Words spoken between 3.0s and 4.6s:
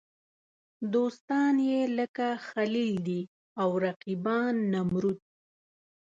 دي او رقیبان